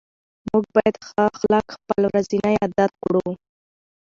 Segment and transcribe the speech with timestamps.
[0.49, 3.27] موږ باید ښه اخلاق خپل ورځني عادت کړو